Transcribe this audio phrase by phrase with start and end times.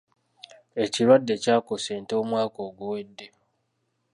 [0.83, 3.27] Ekirwadde kyakosa ente omwaka oguwedde.